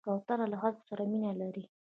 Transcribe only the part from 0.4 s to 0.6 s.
له